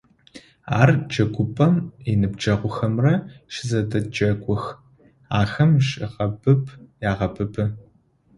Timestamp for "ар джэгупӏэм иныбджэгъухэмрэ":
0.79-3.13